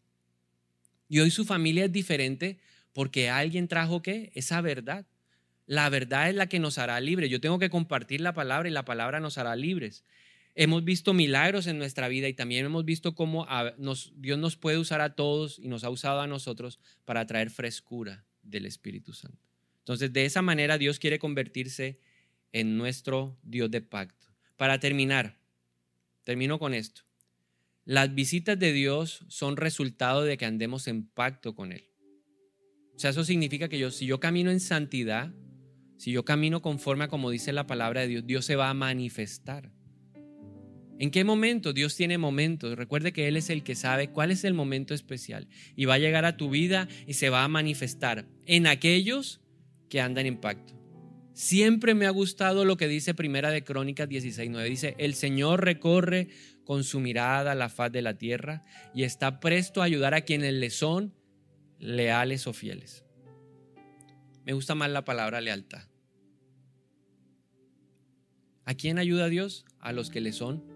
[1.07, 2.59] Y hoy su familia es diferente
[2.93, 4.31] porque alguien trajo qué?
[4.35, 5.07] Esa verdad.
[5.65, 7.29] La verdad es la que nos hará libres.
[7.29, 10.03] Yo tengo que compartir la palabra y la palabra nos hará libres.
[10.55, 13.47] Hemos visto milagros en nuestra vida y también hemos visto cómo
[14.15, 18.25] Dios nos puede usar a todos y nos ha usado a nosotros para traer frescura
[18.49, 19.39] del Espíritu Santo.
[19.79, 21.99] Entonces, de esa manera Dios quiere convertirse
[22.51, 24.27] en nuestro Dios de pacto.
[24.57, 25.39] Para terminar,
[26.23, 27.01] termino con esto.
[27.85, 31.89] Las visitas de Dios son resultado de que andemos en pacto con Él.
[32.95, 35.33] O sea, eso significa que yo, si yo camino en santidad,
[35.97, 38.73] si yo camino conforme a como dice la palabra de Dios, Dios se va a
[38.73, 39.71] manifestar.
[40.99, 41.71] ¿En qué momento?
[41.71, 42.77] Dios tiene momentos.
[42.77, 45.47] Recuerde que Él es el que sabe cuál es el momento especial.
[45.77, 49.39] Y va a llegar a tu vida y se va a manifestar en aquellos
[49.89, 50.73] que andan en pacto.
[51.33, 54.69] Siempre me ha gustado lo que dice Primera de Crónicas 16.9.
[54.69, 56.27] Dice, el Señor recorre
[56.65, 60.53] con su mirada la faz de la tierra y está presto a ayudar a quienes
[60.53, 61.15] le son
[61.79, 63.05] leales o fieles.
[64.45, 65.83] Me gusta más la palabra lealtad.
[68.65, 69.65] ¿A quién ayuda Dios?
[69.79, 70.68] A los que le son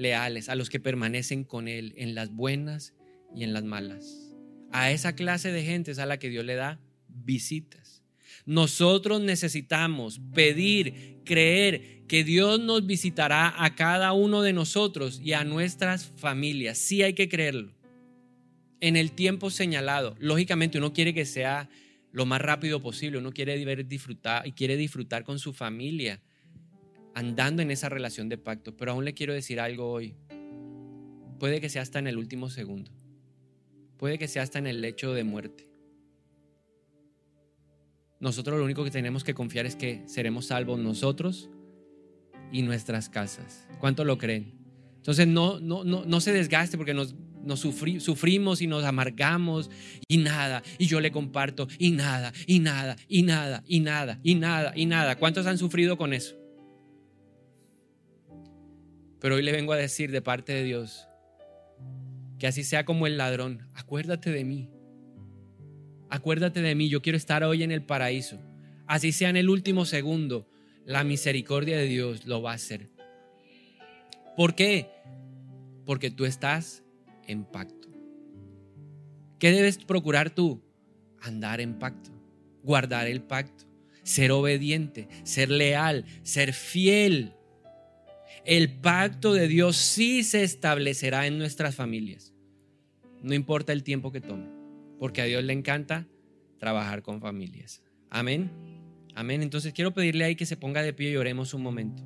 [0.00, 2.94] leales, a los que permanecen con Él en las buenas
[3.34, 4.34] y en las malas.
[4.72, 8.02] A esa clase de gente es a la que Dios le da visitas.
[8.46, 15.44] Nosotros necesitamos pedir, creer que Dios nos visitará a cada uno de nosotros y a
[15.44, 16.78] nuestras familias.
[16.78, 17.72] Sí hay que creerlo.
[18.80, 20.16] En el tiempo señalado.
[20.18, 21.68] Lógicamente uno quiere que sea
[22.12, 23.18] lo más rápido posible.
[23.18, 26.20] Uno quiere disfrutar y quiere disfrutar con su familia
[27.14, 28.76] andando en esa relación de pacto.
[28.76, 30.14] Pero aún le quiero decir algo hoy.
[31.38, 32.90] Puede que sea hasta en el último segundo.
[33.96, 35.68] Puede que sea hasta en el lecho de muerte.
[38.20, 41.48] Nosotros lo único que tenemos que confiar es que seremos salvos nosotros
[42.52, 43.66] y nuestras casas.
[43.78, 44.60] ¿Cuánto lo creen?
[44.96, 49.70] Entonces no, no, no, no se desgaste porque nos, nos sufrimos y nos amargamos
[50.08, 54.34] y nada, y yo le comparto y nada, y nada, y nada, y nada, y
[54.34, 55.16] nada, y nada.
[55.16, 56.39] ¿Cuántos han sufrido con eso?
[59.20, 61.06] Pero hoy le vengo a decir de parte de Dios
[62.40, 64.70] que así sea como el ladrón, acuérdate de mí.
[66.08, 68.40] Acuérdate de mí, yo quiero estar hoy en el paraíso.
[68.86, 70.48] Así sea en el último segundo,
[70.86, 72.88] la misericordia de Dios lo va a hacer.
[74.38, 74.88] ¿Por qué?
[75.84, 76.82] Porque tú estás
[77.26, 77.88] en pacto.
[79.38, 80.62] ¿Qué debes procurar tú?
[81.20, 82.10] Andar en pacto,
[82.62, 83.64] guardar el pacto,
[84.02, 87.34] ser obediente, ser leal, ser fiel
[88.44, 92.34] el pacto de Dios sí se establecerá en nuestras familias.
[93.22, 94.48] No importa el tiempo que tome,
[94.98, 96.06] porque a Dios le encanta
[96.58, 97.82] trabajar con familias.
[98.08, 98.50] Amén.
[99.14, 99.42] Amén.
[99.42, 102.02] Entonces quiero pedirle ahí que se ponga de pie y oremos un momento.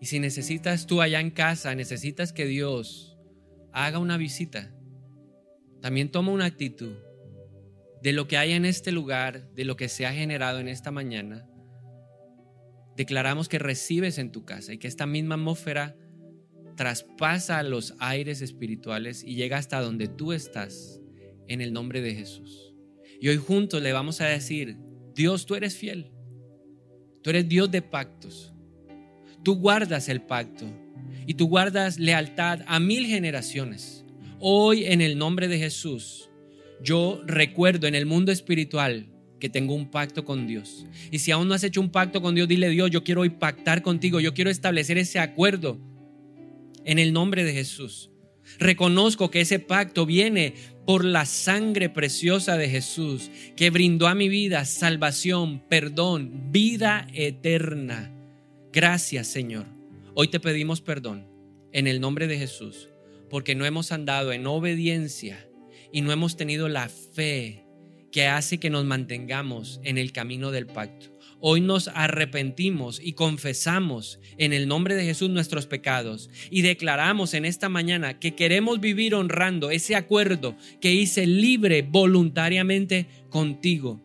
[0.00, 3.16] Y si necesitas tú allá en casa, necesitas que Dios
[3.72, 4.74] haga una visita,
[5.80, 6.96] también toma una actitud
[8.02, 10.90] de lo que hay en este lugar, de lo que se ha generado en esta
[10.90, 11.46] mañana,
[12.96, 15.96] declaramos que recibes en tu casa y que esta misma atmósfera
[16.76, 21.00] traspasa los aires espirituales y llega hasta donde tú estás
[21.46, 22.74] en el nombre de Jesús.
[23.20, 24.78] Y hoy juntos le vamos a decir,
[25.14, 26.10] Dios, tú eres fiel.
[27.22, 28.52] Tú eres Dios de pactos.
[29.44, 30.66] Tú guardas el pacto
[31.24, 34.04] y tú guardas lealtad a mil generaciones.
[34.40, 36.31] Hoy en el nombre de Jesús
[36.82, 39.08] yo recuerdo en el mundo espiritual
[39.38, 40.86] que tengo un pacto con Dios.
[41.10, 43.30] Y si aún no has hecho un pacto con Dios, dile Dios, yo quiero hoy
[43.30, 45.80] pactar contigo, yo quiero establecer ese acuerdo
[46.84, 48.10] en el nombre de Jesús.
[48.58, 50.54] Reconozco que ese pacto viene
[50.86, 58.12] por la sangre preciosa de Jesús, que brindó a mi vida salvación, perdón, vida eterna.
[58.72, 59.66] Gracias, Señor.
[60.14, 61.26] Hoy te pedimos perdón
[61.72, 62.88] en el nombre de Jesús,
[63.30, 65.48] porque no hemos andado en obediencia
[65.92, 67.64] y no hemos tenido la fe
[68.10, 71.06] que hace que nos mantengamos en el camino del pacto.
[71.40, 77.44] Hoy nos arrepentimos y confesamos en el nombre de Jesús nuestros pecados y declaramos en
[77.44, 84.00] esta mañana que queremos vivir honrando ese acuerdo que hice libre voluntariamente contigo.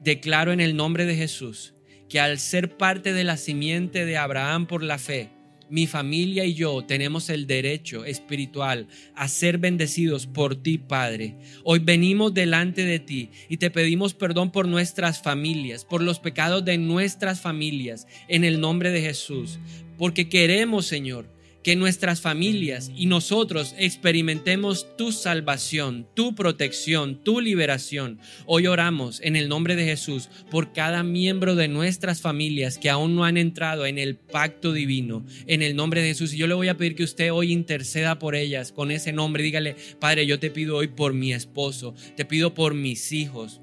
[0.00, 1.74] Declaro en el nombre de Jesús
[2.08, 5.30] que al ser parte de la simiente de Abraham por la fe,
[5.70, 11.36] mi familia y yo tenemos el derecho espiritual a ser bendecidos por ti, Padre.
[11.64, 16.64] Hoy venimos delante de ti y te pedimos perdón por nuestras familias, por los pecados
[16.64, 19.58] de nuestras familias, en el nombre de Jesús.
[19.96, 21.26] Porque queremos, Señor,
[21.62, 28.18] que nuestras familias y nosotros experimentemos tu salvación, tu protección, tu liberación.
[28.46, 33.14] Hoy oramos en el nombre de Jesús por cada miembro de nuestras familias que aún
[33.14, 36.32] no han entrado en el pacto divino, en el nombre de Jesús.
[36.32, 39.42] Y yo le voy a pedir que usted hoy interceda por ellas con ese nombre.
[39.42, 43.60] Dígale, Padre, yo te pido hoy por mi esposo, te pido por mis hijos.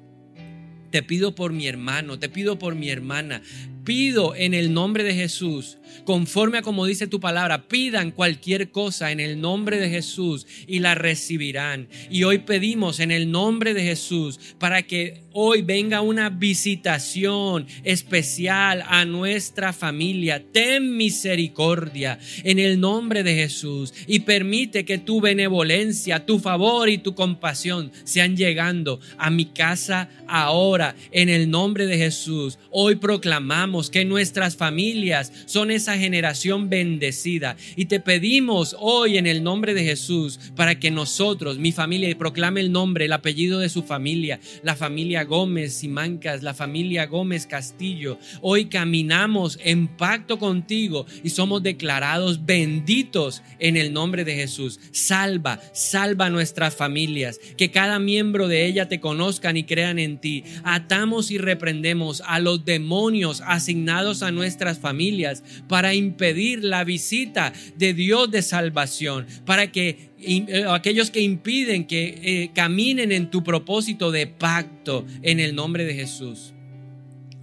[0.90, 3.42] Te pido por mi hermano, te pido por mi hermana,
[3.88, 9.12] pido en el nombre de Jesús, conforme a como dice tu palabra, pidan cualquier cosa
[9.12, 11.88] en el nombre de Jesús y la recibirán.
[12.10, 18.84] Y hoy pedimos en el nombre de Jesús para que hoy venga una visitación especial
[18.86, 20.44] a nuestra familia.
[20.52, 26.98] Ten misericordia en el nombre de Jesús y permite que tu benevolencia, tu favor y
[26.98, 32.58] tu compasión sean llegando a mi casa ahora en el nombre de Jesús.
[32.70, 37.56] Hoy proclamamos que nuestras familias son esa generación bendecida.
[37.76, 42.16] Y te pedimos hoy en el nombre de Jesús para que nosotros, mi familia, y
[42.16, 47.06] proclame el nombre, el apellido de su familia, la familia Gómez y Mancas, la familia
[47.06, 48.18] Gómez Castillo.
[48.42, 54.80] Hoy caminamos en pacto contigo y somos declarados benditos en el nombre de Jesús.
[54.90, 60.44] Salva, salva nuestras familias, que cada miembro de ella te conozcan y crean en ti.
[60.64, 67.52] Atamos y reprendemos a los demonios, a asignados a nuestras familias para impedir la visita
[67.76, 73.44] de Dios de salvación, para que eh, aquellos que impiden que eh, caminen en tu
[73.44, 76.54] propósito de pacto en el nombre de Jesús.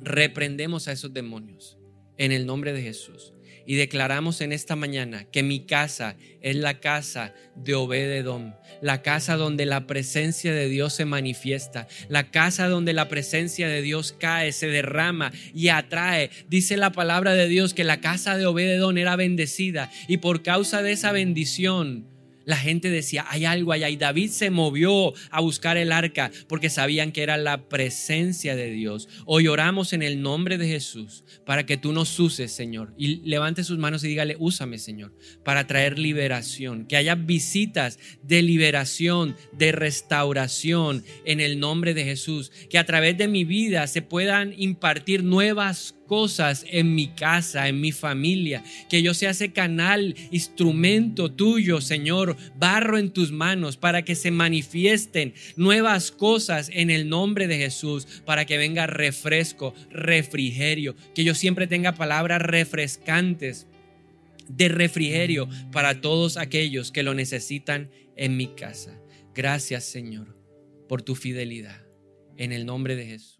[0.01, 1.77] Reprendemos a esos demonios
[2.17, 3.34] en el nombre de Jesús
[3.65, 9.35] y declaramos en esta mañana que mi casa es la casa de Obededom, la casa
[9.35, 14.51] donde la presencia de Dios se manifiesta, la casa donde la presencia de Dios cae,
[14.51, 16.29] se derrama y atrae.
[16.47, 20.81] Dice la palabra de Dios que la casa de Obededom era bendecida y por causa
[20.81, 22.14] de esa bendición
[22.45, 23.89] la gente decía, hay algo allá.
[23.89, 28.71] Y David se movió a buscar el arca porque sabían que era la presencia de
[28.71, 29.07] Dios.
[29.25, 32.93] Hoy oramos en el nombre de Jesús para que tú nos uses, Señor.
[32.97, 36.85] Y levante sus manos y dígale, úsame, Señor, para traer liberación.
[36.85, 42.51] Que haya visitas de liberación, de restauración en el nombre de Jesús.
[42.69, 47.81] Que a través de mi vida se puedan impartir nuevas cosas en mi casa, en
[47.81, 54.03] mi familia, que yo sea ese canal, instrumento tuyo, Señor, barro en tus manos para
[54.03, 60.95] que se manifiesten nuevas cosas en el nombre de Jesús, para que venga refresco, refrigerio,
[61.13, 63.67] que yo siempre tenga palabras refrescantes
[64.47, 68.99] de refrigerio para todos aquellos que lo necesitan en mi casa.
[69.33, 70.37] Gracias, Señor,
[70.87, 71.81] por tu fidelidad.
[72.37, 73.34] En el nombre de Jesús.